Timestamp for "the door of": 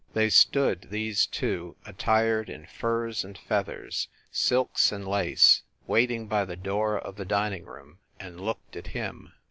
6.43-7.17